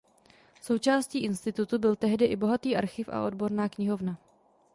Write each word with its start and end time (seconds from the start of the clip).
Součástí 0.61 1.19
institutu 1.23 1.77
byl 1.79 1.95
tehdy 1.95 2.25
i 2.25 2.35
bohatý 2.35 2.75
archiv 2.77 3.09
a 3.09 3.25
odborná 3.25 3.69
knihovna. 3.69 4.17